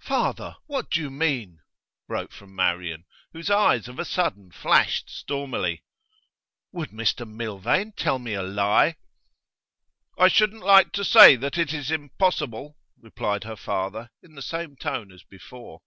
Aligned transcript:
'Father, 0.00 0.56
what 0.64 0.90
do 0.90 0.98
you 0.98 1.10
mean?' 1.10 1.60
broke 2.08 2.32
from 2.32 2.56
Marian, 2.56 3.04
whose 3.34 3.50
eyes 3.50 3.86
of 3.86 3.98
a 3.98 4.04
sudden 4.06 4.50
flashed 4.50 5.10
stormily. 5.10 5.84
'Would 6.72 6.88
Mr 6.88 7.28
Milvain 7.28 7.92
tell 7.92 8.18
me 8.18 8.32
a 8.32 8.42
lie?' 8.42 8.96
'I 10.18 10.28
shouldn't 10.28 10.62
like 10.64 10.92
to 10.92 11.04
say 11.04 11.36
that 11.36 11.58
it 11.58 11.74
is 11.74 11.90
impossible,' 11.90 12.78
replied 13.02 13.44
her 13.44 13.56
father 13.56 14.08
in 14.22 14.34
the 14.36 14.40
same 14.40 14.74
tone 14.74 15.12
as 15.12 15.22
before. 15.22 15.82